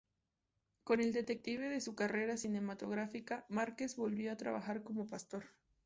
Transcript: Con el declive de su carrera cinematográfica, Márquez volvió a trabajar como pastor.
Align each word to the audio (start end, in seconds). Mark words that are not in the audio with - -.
Con 0.83 0.99
el 0.99 1.13
declive 1.13 1.69
de 1.69 1.79
su 1.79 1.93
carrera 1.93 2.35
cinematográfica, 2.35 3.45
Márquez 3.49 3.95
volvió 3.97 4.31
a 4.31 4.35
trabajar 4.35 4.81
como 4.81 5.05
pastor. 5.05 5.43